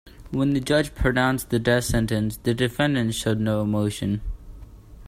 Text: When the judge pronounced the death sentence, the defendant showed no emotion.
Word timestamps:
When 0.31 0.53
the 0.55 0.59
judge 0.59 0.95
pronounced 0.95 1.51
the 1.51 1.59
death 1.59 1.83
sentence, 1.83 2.37
the 2.37 2.55
defendant 2.55 3.13
showed 3.13 3.39
no 3.39 3.61
emotion. 3.61 4.21